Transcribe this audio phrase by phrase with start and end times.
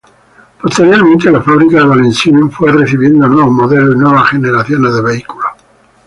[0.59, 5.51] Posteriormente la fábrica de Valenciennes fue recibiendo nuevos modelos y nuevas generaciones de vehículos.